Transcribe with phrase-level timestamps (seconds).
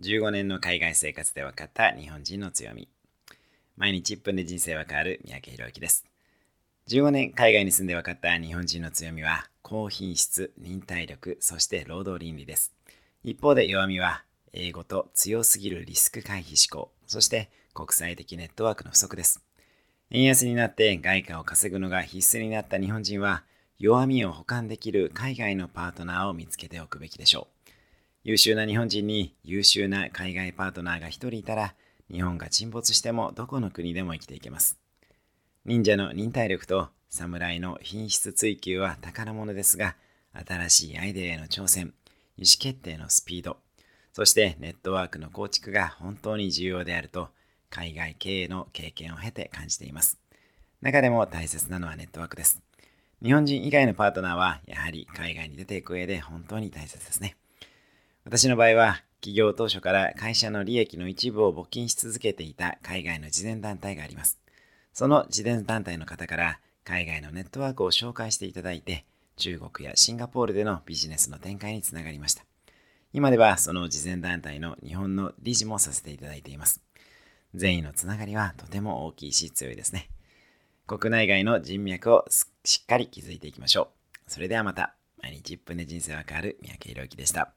[0.00, 2.88] 15年の海外生活で分かった日本人の強み。
[3.76, 6.04] 毎日1分で人生は変わる三宅宏之です。
[6.88, 12.72] 15年海外に住んで分かった日本人の強みは、高品質、忍耐力、そして労働倫理です。
[13.22, 19.42] 一方で弱みは、英語と強すぎるリスク回避思考、そして国際的ネットワークの不足です。
[20.10, 23.44] 円安になって外貨を稼ぐのが必須になった日本人は、
[23.78, 27.70] 弱みを補完できる海外のパートナーを見つけておくべきでしょう。
[28.24, 31.74] 優秀な日本人に優秀な海外パートナーが一人いたら、
[32.10, 34.78] 日本が沈没してもどこの国でも生きていけます。
[35.66, 39.94] 忍者の忍耐力と侍の品質追求は宝物ですが、
[40.32, 41.92] 新しいアイデアへの挑戦、
[42.38, 43.58] 意思決定のスピード、
[44.14, 47.28] そしてネットワークの構築が本当に重要であると、
[47.68, 50.18] 海外経営の経験を経て感じています。
[50.80, 52.62] 中でも大切なのはネットワークです。
[53.22, 57.36] 日本人以外のパートナーは、やはり海外に出ていく上で本当に大切ですね。
[58.26, 64.38] 私の場合は、企業当初から会社の利益の一部を募金し続けていた海外の慈善団体があります。
[64.94, 69.04] その慈善団体の方から海外のネットワークを紹介していただいて、
[69.36, 72.44] 中国やシンガポールでのビジネスの展開につながりました。
[73.12, 76.80] 今ではその慈善団体の日本の理事もさせていただいています。
[77.54, 80.08] 善意のつながりはとても大きいし強いですね。
[80.86, 82.24] 国内外の人脈を
[82.64, 83.90] しっかり築いていきましょ
[84.26, 84.30] う。
[84.30, 84.94] それではまた。
[85.22, 87.54] 毎日1分で人生は変わる三宅宏之でした。